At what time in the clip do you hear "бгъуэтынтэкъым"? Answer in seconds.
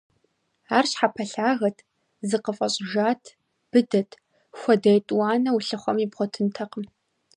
6.11-6.85